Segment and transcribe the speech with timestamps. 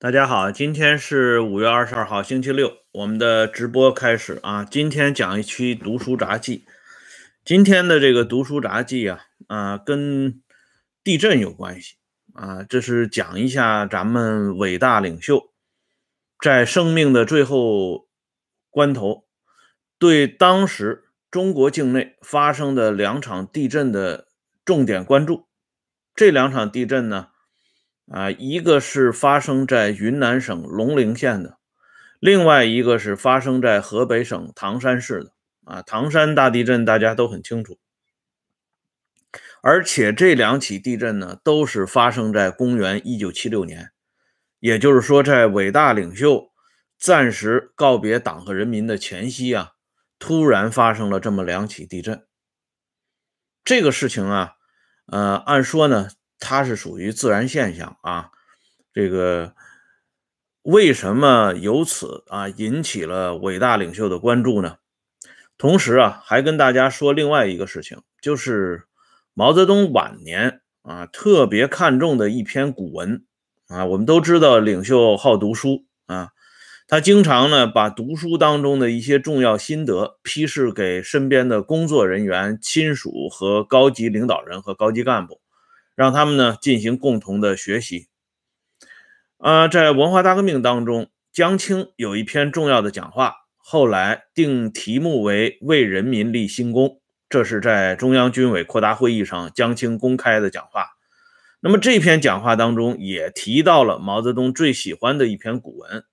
[0.00, 4.64] 大家好，今天是五月二十二号，星期六，我们的直播开始啊。
[4.64, 6.64] 今天讲一期读书杂记。
[7.44, 10.40] 今天的这个读书杂记啊，啊，跟
[11.02, 11.96] 地震有关系
[12.32, 12.62] 啊。
[12.62, 15.50] 这是讲一下咱们伟大领袖
[16.40, 18.06] 在生命的最后
[18.70, 19.24] 关头，
[19.98, 24.28] 对当时中国境内发生的两场地震的
[24.64, 25.48] 重点关注。
[26.14, 27.30] 这两场地震呢？
[28.10, 31.58] 啊，一个是发生在云南省龙陵县的，
[32.20, 35.32] 另外一个是发生在河北省唐山市的。
[35.64, 37.78] 啊，唐山大地震大家都很清楚，
[39.60, 43.90] 而且这两起地震呢，都是发生在公元一九七六年，
[44.60, 46.50] 也就是说，在伟大领袖
[46.98, 49.72] 暂时告别党和人民的前夕啊，
[50.18, 52.24] 突然发生了这么两起地震。
[53.62, 54.52] 这个事情啊，
[55.08, 56.08] 呃，按说呢。
[56.38, 58.30] 它是属于自然现象啊，
[58.92, 59.54] 这个
[60.62, 64.76] 为什么由此啊引起了伟大领袖的关注呢？
[65.56, 68.84] 同时啊，还跟大家说另外一个事情，就是
[69.34, 73.24] 毛泽东晚年啊特别看重的一篇古文
[73.66, 73.84] 啊。
[73.86, 76.30] 我们都知道领袖好读书啊，
[76.86, 85.40] 他经常呢把读书当中的一些重要心得批示给身边的工作人员、亲属和高级领导人和高级干部。
[85.98, 88.06] 让他们呢进行共同的学习。
[89.38, 100.90] 啊，在文化大革命当中，江青有一篇重要的讲话，后来定题目为“为人民立新功”，这是在中央军委扩大会议上江青公开的讲话。
[101.58, 106.04] 那么这篇讲话当中也提到了毛泽东最喜欢的一篇古文，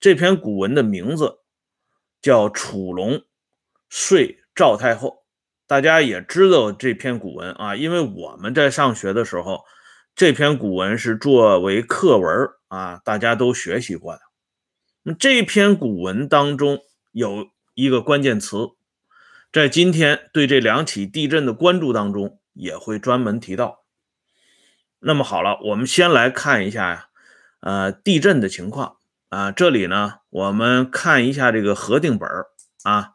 [0.00, 1.40] 这篇古文的名字
[2.22, 3.22] 叫《楚龙
[3.90, 5.08] 睡赵太后》。
[5.70, 9.62] 大家也知道这篇古文啊，因为我们在上学的时候，
[10.16, 14.20] 这篇古文是作为课文啊，大家都学习过的。
[15.04, 16.80] 那这篇古文当中
[17.12, 18.70] 有一个关键词，
[19.52, 23.84] 在今天对这两起地震的关注当中也会专门提到。
[24.98, 27.06] 那么好了，我们先来看一下呀，
[27.60, 28.96] 呃，地震的情况
[29.28, 29.52] 啊。
[29.52, 32.28] 这里呢，我们看一下这个核定本
[32.82, 33.12] 啊，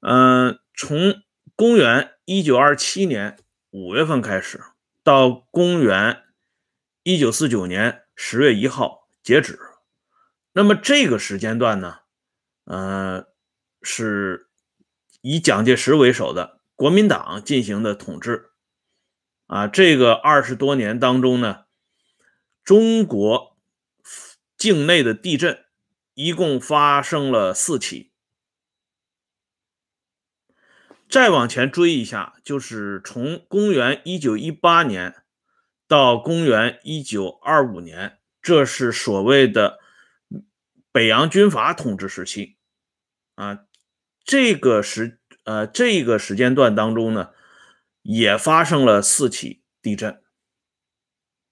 [0.00, 1.22] 嗯，从。
[1.56, 3.38] 公元一九二七年
[3.70, 4.60] 五月份开始，
[5.02, 6.24] 到公元
[7.02, 9.58] 一九四九年十月一号截止。
[10.52, 12.00] 那么这个时间段呢，
[12.64, 13.24] 呃，
[13.80, 14.50] 是
[15.22, 18.50] 以蒋介石为首的国民党进行的统治。
[19.46, 21.64] 啊，这个二十多年当中呢，
[22.62, 23.56] 中国
[24.58, 25.64] 境内的地震
[26.12, 28.12] 一共发生了四起。
[31.08, 35.14] 再往前追一下，就是从公元一九一八年
[35.86, 39.78] 到公元一九二五年，这是所谓的
[40.90, 42.56] 北洋军阀统治时期
[43.36, 43.60] 啊。
[44.24, 47.30] 这个时呃这个时间段当中呢，
[48.02, 50.20] 也发生了四起地震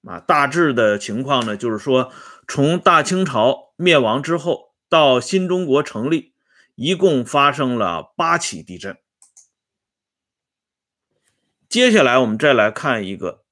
[0.02, 0.18] 啊。
[0.18, 2.12] 大致的情况呢，就是说
[2.48, 6.34] 从大清朝灭亡之后到新中国成立，
[6.74, 8.98] 一共发生了八起地震。
[11.74, 13.42] 接下来我们再来看一个，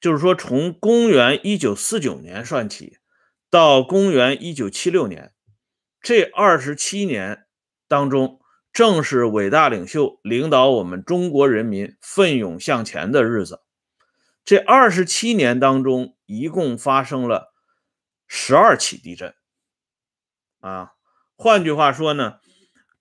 [0.00, 2.96] 就是说从公元一九四九年算起，
[3.50, 5.34] 到公元一九七六年，
[6.00, 7.44] 这二十七年
[7.88, 8.40] 当中，
[8.72, 13.60] 正是伟大领袖领导我们中国人民奋勇向前的日子。
[14.42, 17.52] 这二十七年当中，一共发生了
[18.26, 19.34] 十二起地震。
[20.60, 20.92] 啊，
[21.36, 22.38] 换句话说呢，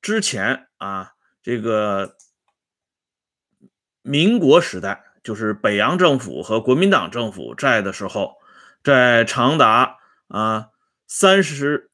[0.01, 2.17] 之前啊，这个。
[4.07, 8.35] 民国时代，就是北洋政府和国民党政府在的时候，
[8.83, 10.67] 在长达啊
[11.07, 11.89] 三十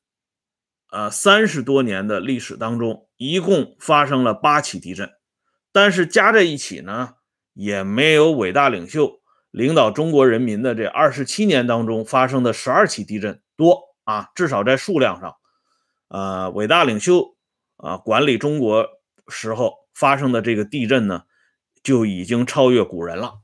[0.88, 5.10] 啊三十多年的历史当中，一共发生了八起地震，
[5.72, 7.14] 但是加在一起呢，
[7.54, 15.34] 也没有伟大领袖领导中国人民的这二十七年当中发生的十二起地震多啊，至少在数量上，
[16.10, 17.38] 呃，伟大领袖
[17.78, 18.86] 啊管理中国
[19.30, 21.24] 时候发生的这个地震呢。
[21.84, 23.40] 就已经超越古人了。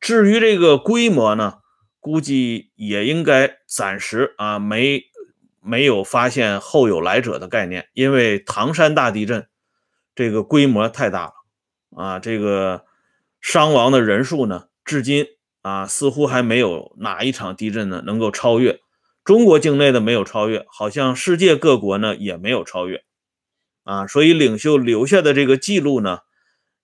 [0.00, 1.58] 至于这个规模呢，
[1.98, 5.02] 估计也应该暂时啊没
[5.62, 9.46] 没有发现后有来者的概念，因为唐山大地震
[10.14, 11.32] 这个规模太大了
[12.02, 12.86] 啊，这个
[13.42, 15.26] 伤亡的人数呢，至今
[15.60, 18.80] 啊似乎还没有哪一场地震呢能够超越。
[19.22, 23.04] 中国境内的没有超越，好像世界各国呢也没有超越
[23.84, 26.20] 啊，所以领袖留下的这个记录呢。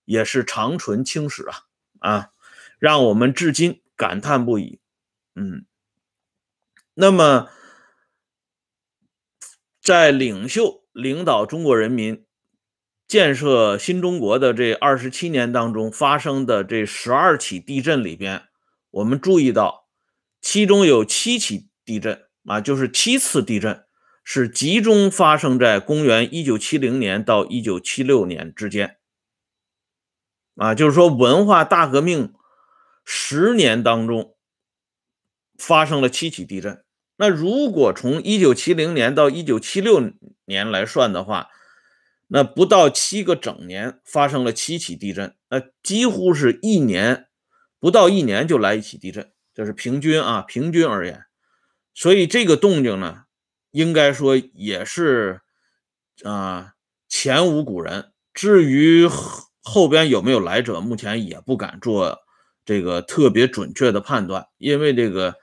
[0.07, 1.63] 也是长存青史啊
[1.99, 2.31] 啊，
[2.79, 4.79] 让我们至今感叹不已。
[5.35, 5.65] 嗯，
[6.93, 7.49] 那么，
[9.81, 12.25] 在领袖领导中国人民
[13.05, 18.43] 建设新中国的这二十七年当中发生的这十二起地震里边，
[18.91, 19.89] 我们注意到，
[20.39, 23.83] 其中有七起地震啊，就是七次地震
[24.23, 28.96] 是集中发生在公元一九七零年到一九七六年之间。
[30.57, 32.33] 啊，就是说文化大革命
[33.05, 34.35] 十年当中
[35.57, 36.83] 发生了七起地震。
[37.15, 40.11] 那如果从一九七零年到一九七六
[40.45, 41.49] 年来算的话，
[42.27, 47.27] 那不到七个整年发生了七起地震，那几乎是一年
[47.79, 51.25] 不到一年就来一起地震，这是平均啊，平均而言。
[51.93, 53.25] 所以这个动静呢，
[53.69, 55.41] 应该说也是
[56.23, 56.73] 啊
[57.07, 58.11] 前无古人。
[58.33, 59.07] 至于。
[59.67, 60.79] 后边有没有来者？
[60.79, 62.19] 目前也不敢做
[62.63, 65.35] 这个特别准确的判断，因为这个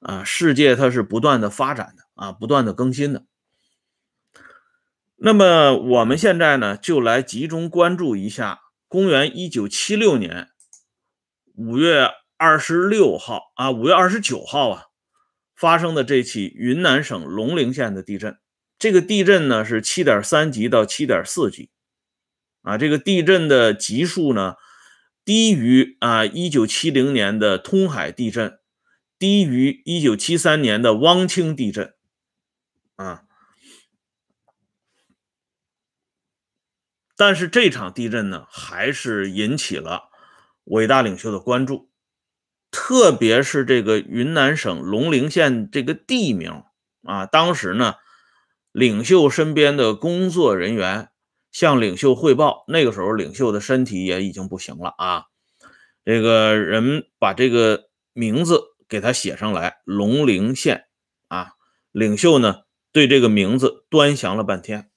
[0.00, 3.24] 啊，世界它是不断的发展的啊，不断的更新的。
[5.16, 10.48] 那么我们现在呢，就来集中关注一下公元一九七六年
[11.54, 14.82] 五月二十六号啊，五月二十九号啊
[15.56, 18.36] 发生的这起云南省龙陵县的地震。
[18.78, 21.70] 这个地震呢是七点三级到七点四级。
[22.62, 24.54] 啊，这个地震的级数呢，
[25.24, 28.60] 低于啊一九七零年的通海地震，
[29.18, 31.92] 低于一九七三年的汪清地震，
[32.94, 33.24] 啊，
[37.16, 40.04] 但是这场地震呢，还是引起了
[40.64, 41.90] 伟大领袖的关注，
[42.70, 46.62] 特别是这个云南省龙陵县这个地名
[47.02, 47.96] 啊，当时呢，
[48.70, 51.08] 领袖身边的工作人员。
[51.52, 55.26] 向领袖汇报，那个时候领袖的身体也已经不行了啊。
[56.02, 60.86] 这个人把这个名字给他写上来，龙陵县
[61.28, 61.50] 啊。
[61.92, 64.90] 领袖呢对这个名字端详了半天，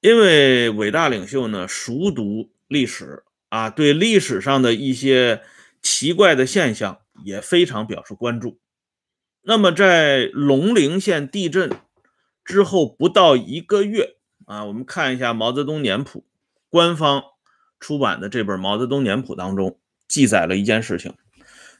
[0.00, 5.42] 因为伟大领袖呢熟读历史啊，对历史上的一些
[5.82, 8.58] 奇怪的现象也非常表示关注。
[9.42, 11.70] 那么在龙陵县地震
[12.42, 14.15] 之后不到一个月。
[14.46, 16.20] 啊，我们看一下《毛泽东年谱》，
[16.70, 17.22] 官方
[17.80, 21.14] 出版的这本《毛泽东年谱》当中记载了一件事情，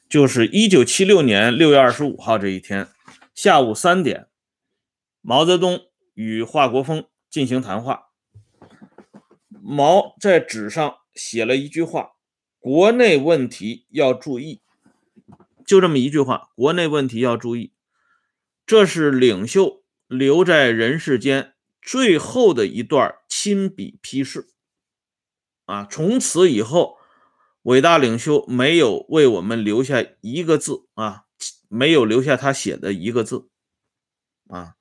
[0.08, 2.88] 就是一九七六年六月二十五号这一天
[3.32, 4.26] 下午三点，
[5.22, 5.78] 毛泽东
[6.14, 8.08] 与华国锋进行谈话。
[9.48, 12.14] 毛在纸上写了一句话
[12.58, 14.62] ：“国内问题要注意。”
[15.64, 17.72] 就这么一句话，“国内问题要注意。”
[18.66, 21.52] 这是领袖留在人世间。
[21.86, 24.48] 最后的一段亲笔批示，
[25.66, 26.98] 啊，从此以后，
[27.62, 31.26] 伟大领袖没有为我们留下一个字啊，
[31.68, 33.48] 没有留下他写的一个字，
[34.48, 34.74] 啊，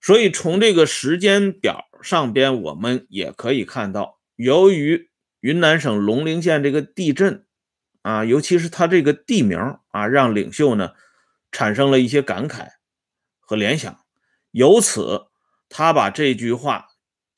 [0.00, 5.10] 所以从这个时间表上边，我们也可以看到，由于
[5.40, 7.46] 云南省龙陵县这个地震，
[8.00, 9.58] 啊，尤其是它这个地名
[9.90, 10.94] 啊，让领袖呢
[11.52, 12.66] 产生了一些感慨
[13.40, 14.02] 和联想，
[14.52, 15.26] 由此。
[15.72, 16.88] 他把这句话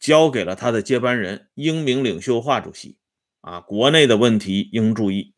[0.01, 2.97] 交给了他的接班人英明领袖华主席，
[3.43, 5.35] 啊，国内的问题应注意。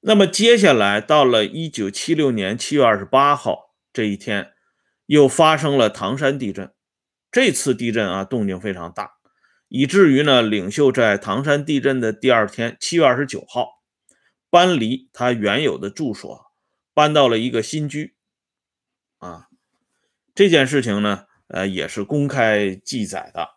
[0.00, 4.52] 那么接下来到了一九七六年七月二十八号这一天，
[5.06, 6.72] 又发生了唐山地震。
[7.30, 9.14] 这次地震啊，动静非常大，
[9.68, 13.82] 以至于呢，领袖在唐山地震的第二天，七月二十九号，
[14.48, 16.46] 搬离他原有的住所，
[16.94, 18.14] 搬到了一个新居。
[19.18, 19.48] 啊，
[20.34, 21.26] 这件事情呢。
[21.52, 23.56] 呃，也是公开记载的。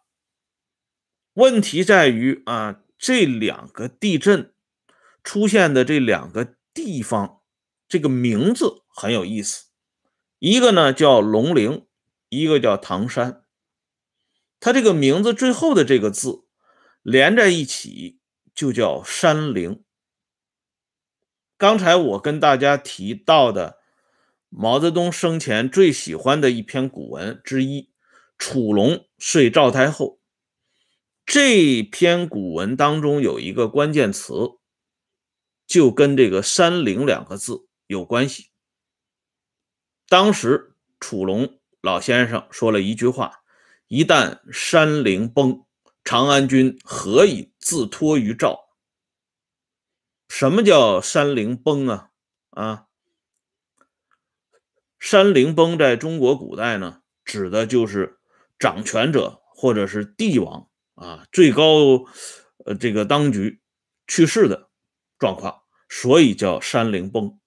[1.33, 4.53] 问题在于啊，这两个地震
[5.23, 7.41] 出现的这两个地方，
[7.87, 9.67] 这个名字很有意思。
[10.39, 11.87] 一个呢叫龙陵，
[12.27, 13.45] 一个叫唐山。
[14.59, 16.43] 它这个名字最后的这个字
[17.01, 18.19] 连在一起，
[18.53, 19.85] 就叫山陵。
[21.57, 23.74] 刚才我跟大家提到的。
[24.57, 27.81] 毛泽东生前最喜欢的一篇古文之一
[28.37, 30.05] 《楚龙睡赵太后》，
[31.25, 34.33] 这篇古文当中有一个关键词，
[35.67, 38.51] 就跟这个“山陵”两个字有关系。
[40.07, 43.43] 当时楚龙老先生说了一句话
[43.89, 45.65] ：“一旦山陵崩，
[46.05, 48.69] 长安君何以自托于赵？”
[50.29, 52.11] 什么叫山陵崩啊？
[52.51, 52.84] 啊？
[55.05, 58.17] 山陵崩在中国古代呢，指的就是
[58.57, 62.05] 掌权者或者是帝王啊，最高
[62.65, 63.61] 呃这个当局
[64.07, 64.67] 去世的
[65.19, 67.37] 状况，所以叫山陵崩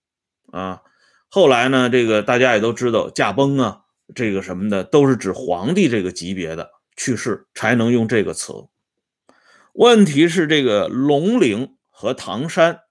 [0.52, 0.82] 啊。
[1.28, 3.80] 后来呢，这个大家也都知道，驾崩啊，
[4.14, 8.52] 这个什么的，都是指皇帝这个级别的去世才能用这个词。
[9.72, 12.82] 问题是，这个龙陵和唐山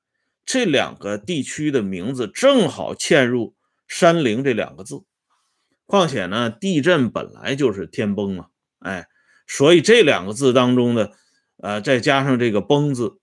[0.45, 3.55] 这两个地区的名字正好嵌入
[3.87, 5.03] “山陵”这两个字。
[5.85, 8.47] 况且呢，地震本来就是天崩嘛，
[8.79, 9.07] 哎，
[9.47, 11.11] 所以这两个字当中的，
[11.57, 13.19] 呃，再加上这个“崩”字，“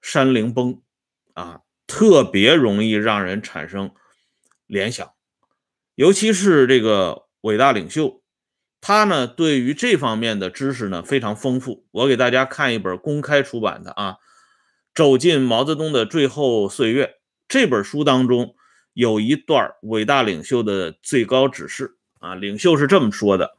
[0.00, 0.80] 山陵崩”，
[1.34, 3.92] 啊，特别容易让人产生。
[4.66, 5.12] 联想，
[5.94, 8.20] 尤其是这个伟大领袖，
[8.80, 11.86] 他呢对于这方面的知识呢非常丰富。
[11.92, 14.12] 我给大家看一本公开出版的啊，
[14.92, 17.04] 《走进毛泽东的最后岁月》
[17.46, 18.55] 这本书当中
[18.96, 23.58] 有一段伟大领袖的最高指示啊，领袖是这么说的：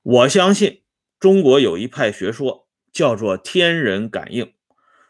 [0.00, 0.80] 我相信
[1.20, 4.54] 中国有一派学说叫做天人感应，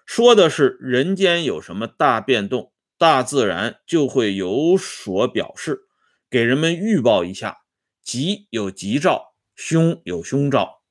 [0.05, 2.73] 说的是人间有什么大变动。
[2.99, 5.83] 大自然就会有所表示，
[6.28, 7.59] 给人们预报一下，
[8.02, 10.83] 吉有吉兆，凶有凶兆。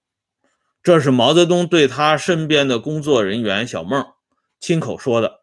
[0.82, 4.06] 这是毛泽东对他身边的工作人员小孟
[4.62, 5.42] 亲口说的。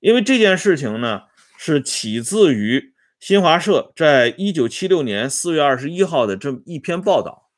[0.00, 1.22] 因为这件事情呢，
[1.56, 7.50] 是起自于新华社在一九七六年四月二十一号的这么一篇报道。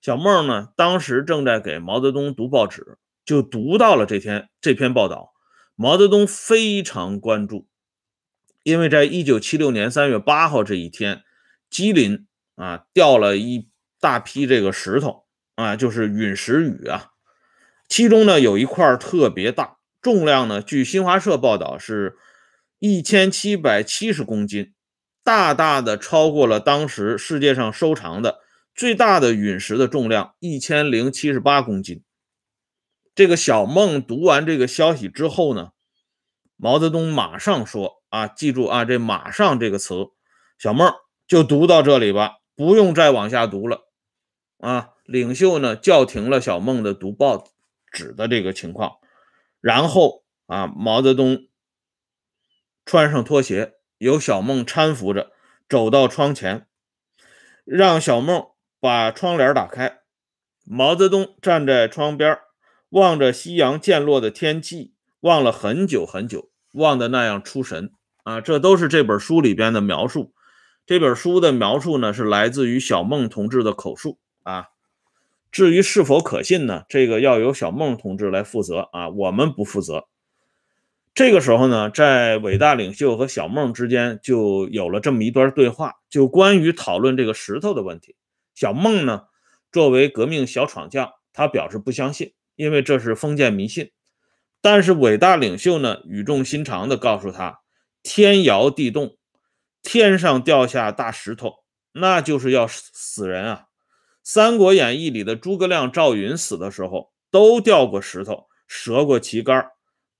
[0.00, 5.32] 小孟呢，当时正在给毛泽东读报纸，就读到了这篇这篇报道。
[5.76, 7.68] 毛泽东非常关注。
[8.64, 11.22] 因为在一九七六年三月八号这一天，
[11.68, 13.68] 吉林啊掉了一
[14.00, 15.24] 大批这个石头
[15.56, 17.12] 啊，就是陨石雨啊。
[17.88, 22.16] 其中呢有一块特别大，重量呢据新华社报道是
[22.84, 24.74] 一千七百七十公斤，
[25.22, 28.40] 大大的超过了当时世界上收藏的
[28.74, 32.02] 最大的陨石的重量一千零七十八公斤。
[33.14, 35.70] 这个小孟读完这个消息之后呢，
[36.56, 38.02] 毛泽东马上说。
[38.08, 40.08] 啊，记住啊，这“马上”这个词，
[40.58, 40.92] 小孟
[41.26, 43.88] 就读到这里吧，不用再往下读了。
[44.58, 47.42] 啊，领袖呢叫停了小孟的读报
[47.90, 48.96] 纸的这个情况，
[49.62, 51.46] 然后啊，毛泽东
[52.84, 55.32] 穿上拖鞋，由小孟搀扶着
[55.68, 56.66] 走到窗前，
[57.64, 58.48] 让小孟
[58.80, 60.00] 把窗帘打开。
[60.64, 62.38] 毛泽东站在窗边，
[62.90, 67.92] 望着夕阳渐落的天际，望了很久很久，望得那样出神。
[68.24, 70.32] 啊，这都是这本书里边的描述。
[70.86, 74.68] 这本书的描述呢，是来自于小孟同志的口述啊。
[75.50, 80.06] 至于是否可信呢，这个要由小孟同志来负责啊，我们不负责。
[81.14, 88.16] 这个时候呢，在伟大领袖和小孟之间就有了这么一段对话，就关于讨论这个石头的问题。
[88.54, 89.24] 小孟呢，
[89.70, 93.90] 作为革命小闯将，他表示不相信，因为这是封建迷信。
[94.62, 97.60] 但是伟大领袖呢，语重心长地告诉他。
[98.02, 99.16] 天摇地动，
[99.82, 101.56] 天上掉下大石头，
[101.92, 103.64] 那就是要死人啊！
[104.24, 109.68] 《三国演义》里的诸葛亮、赵云死的时候，都掉过石头，折过旗杆。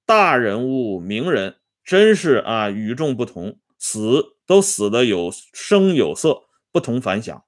[0.04, 7.44] 大人物、名人，真是啊，与众不同，死都死的有声有色，不同凡响。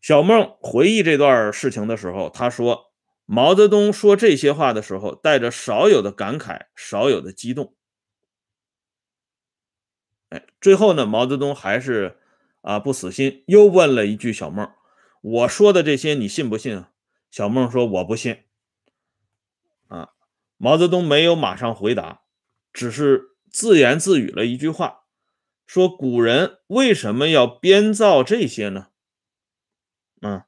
[0.00, 2.92] 小孟回忆这段事情的时候，他说
[3.26, 7.74] ：“毛泽东说这些话的时候，带着少有的感慨，少有的激动。”
[10.30, 12.18] 哎，最后呢，毛泽东还是
[12.62, 14.70] 啊不死心，又问了一句小孟
[15.20, 16.92] ：“我说的这些你信不信啊？”
[17.30, 18.44] 小孟说：“我不信。”
[20.58, 22.20] 毛泽东没有马上回答，
[22.72, 25.04] 只是自言自语了一句话，
[25.66, 28.88] 说：“古人为什么要编造这些呢？”
[30.20, 30.44] 啊，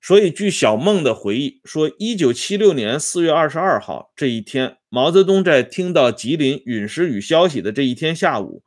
[0.00, 8.62] 所以据小孟的回忆说，一九七六年四月二十二号这一天，毛泽东在听到吉林陨石雨消息的这一天下午。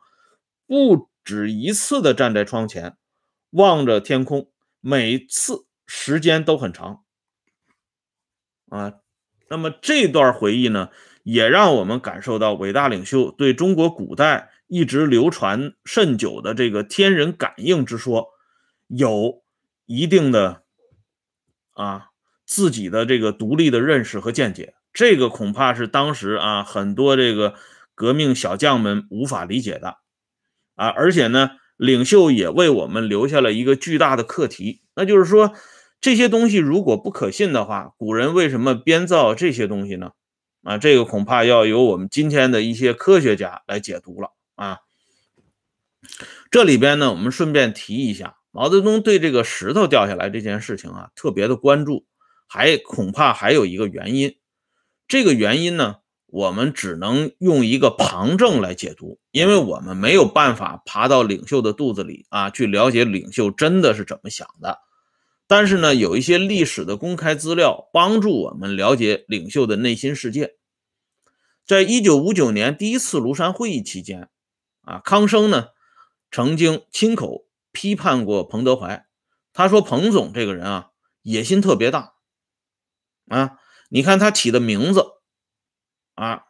[0.65, 2.95] 不止一次的站在窗前，
[3.51, 7.03] 望着天空，每次时间都很长。
[8.69, 8.93] 啊，
[9.51, 10.87] 那么这段回忆呢，
[11.23, 18.29] 也让我们感受到伟大领袖对中国古代一直流传甚久的这个天人感应之说，
[18.87, 19.43] 有
[19.85, 20.63] 一定的
[21.73, 22.05] 啊
[22.45, 24.73] 自己的这个独立的认识和见解。
[24.93, 27.55] 这个恐怕是当时啊很多这个
[27.93, 29.97] 革命小将们无法理解的。
[30.75, 35.53] 啊，而且呢，领袖也为我们留下了一个巨大的课题，那就是说，
[36.01, 40.13] 这些东西如果不可信的话，古人为什么编造这些东西呢？
[40.63, 44.79] 啊，这个恐怕要由我们今天的一些科学家来解读了啊。
[46.49, 52.05] 这里边呢，我们顺便提一下，毛泽东对这个石头掉下来这件事情啊，特别的关注，
[52.47, 54.35] 还恐怕还有一个原因，
[55.07, 64.79] 这个原因呢，我们只能用一个旁证来解读，因为我们没有办法爬到领袖的肚子里啊，去了解领袖真的是怎么想的。
[65.51, 70.55] 但是呢，有一些历史的公开资料帮助我们了解领袖的内心世界。
[71.65, 74.29] 在一九五九年第一次庐山会议期间，
[74.83, 75.71] 啊，康生呢
[76.31, 79.05] 曾经亲口批判过彭德怀，
[79.51, 80.91] 他说彭总这个人啊，
[81.21, 82.13] 野心特别大，
[83.27, 85.05] 啊，你看他起的名字。
[86.15, 86.45] 啊，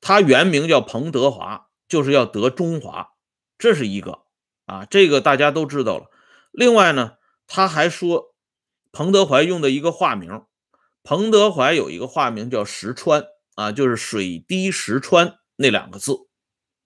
[0.00, 3.14] 他原名叫彭德华，就是要得中华，
[3.58, 4.20] 这是一个
[4.66, 6.06] 啊，这个大家都知道了。
[6.52, 7.14] 另外呢，
[7.54, 8.34] 他还说
[8.92, 10.46] 彭德怀用的一个化名，
[11.02, 16.16] 彭德怀有一个化名叫石川啊，就是水滴石穿那两个字。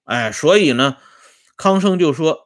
[0.03, 0.97] 哎，所以呢，
[1.57, 2.45] 康生就说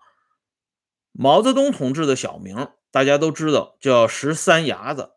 [1.13, 5.13] 毛泽东同志的小名大家都知道叫十三牙子，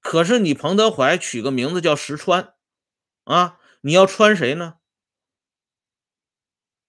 [0.00, 2.54] 可是你彭德怀取个名字叫石川
[3.24, 3.58] 啊。
[3.82, 4.76] 你要穿谁呢？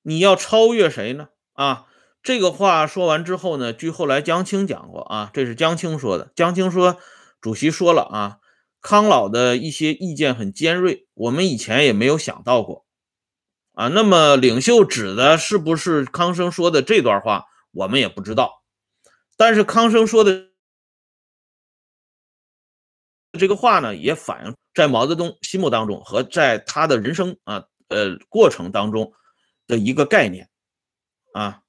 [0.04, 1.28] 你要超越谁呢？
[1.52, 1.88] 啊，
[2.24, 6.32] 这个话说完之后呢，据后来江青讲过啊，这是江青说的。
[6.36, 6.98] 江青说，
[7.42, 8.38] 主席说了啊，
[8.82, 12.86] 康老的一些意见很尖锐，我们以前也没有想到过
[13.74, 13.90] 啊。
[13.90, 18.64] 那么领袖指的是不是康生说的这段话，我们也不知道。
[19.36, 20.50] 但是康生说的。
[23.38, 29.12] 这个话呢，也反映在毛泽东心目当中和在他的人生啊呃过程当中
[29.66, 30.48] 的一个概念
[31.34, 31.63] 啊，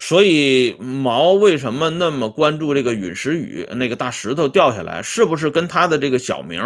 [0.00, 6.60] 所以毛为什么那么关注这个陨石雨那个大石头掉下来，是不是跟他的这个小名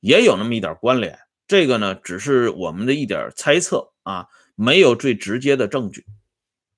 [0.00, 1.18] 也有那么一点关联？
[1.48, 6.04] 这个呢，只是我们的一点猜测啊，没有最直接的证据。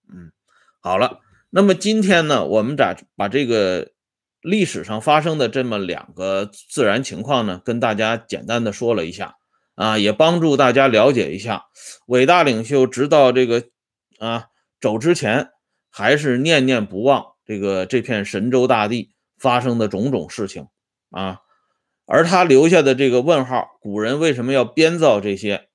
[0.08, 0.30] 嗯，
[0.78, 1.18] 好了，
[1.50, 3.88] 那么今天呢，我们咋把这个？
[4.40, 9.34] 历史上发生的这么两个自然情况呢，跟大家简单的说了一下
[9.74, 11.64] 啊，也帮助大家了解一下
[12.06, 13.64] 伟大领袖直到这个
[14.20, 14.46] 啊
[14.80, 15.48] 走之前，
[15.90, 20.68] 还是念念不忘这个这片神州大地发生的种种事情
[21.10, 21.40] 啊，
[22.06, 25.68] 而他留下的这个问号，古人为什么要编造这些，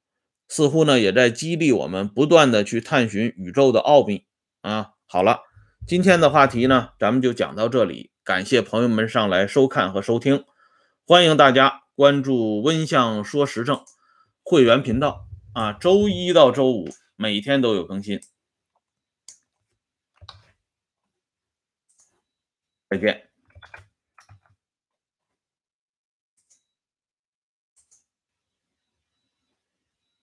[0.47, 4.25] 似乎呢也在激励我们不断的去探寻宇宙的奥秘
[4.61, 4.91] 啊。
[5.05, 5.41] 好了，
[5.87, 8.11] 今天的话题呢，咱们就讲到这里。
[8.23, 10.45] 感谢朋友们上来收看和收听，
[11.05, 13.81] 欢迎大家关注“温相说时政”
[14.43, 18.21] 会员频道啊，周一到周五每天都有更新。
[22.93, 23.32] 再见。